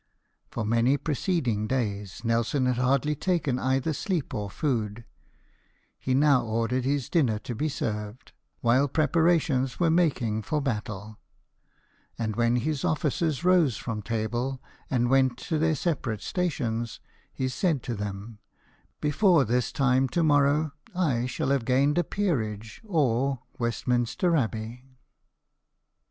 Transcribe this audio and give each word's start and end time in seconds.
For 0.49 0.65
many 0.65 0.97
preceding 0.97 1.67
days 1.67 2.25
Nelson 2.25 2.65
had 2.65 2.77
hardly 2.79 3.13
taken 3.13 3.59
either 3.59 3.93
sleep 3.93 4.33
or 4.33 4.49
food; 4.49 5.05
he 5.99 6.15
now 6.15 6.43
ordered 6.43 6.85
his 6.85 7.07
dinner 7.07 7.37
to 7.37 7.53
be 7.53 7.69
served, 7.69 8.31
while 8.61 8.87
preparations 8.87 9.79
were 9.79 9.91
making 9.91 10.41
for 10.41 10.59
battle; 10.59 11.19
and 12.17 12.35
when 12.35 12.55
his 12.55 12.83
officers 12.83 13.43
rose 13.43 13.77
from 13.77 14.01
table, 14.01 14.59
and 14.89 15.11
went 15.11 15.37
to 15.37 15.59
their 15.59 15.75
separate 15.75 16.23
stations, 16.23 16.99
he 17.31 17.47
said 17.47 17.83
to 17.83 17.93
them, 17.93 18.39
''Before 19.03 19.45
this 19.45 19.71
time 19.71 20.09
to 20.17 20.23
morrow 20.23 20.71
I 20.95 21.27
shall 21.27 21.49
have 21.49 21.63
gained 21.63 21.99
a 21.99 22.03
peerage, 22.03 22.81
or 22.83 23.43
Westminster 23.59 24.35
Abbey." 24.35 24.83